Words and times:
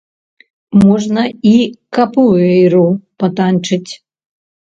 Можна 0.83 1.25
і 1.49 1.51
капуэйру 1.97 2.81
патанчыць. 3.25 3.91